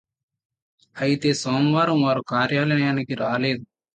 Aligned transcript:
అయితే 0.95 1.29
సోమవారం 1.33 1.99
వారు 2.01 2.21
కార్యలయానికి 2.31 3.15
రాలేదు 3.15 3.63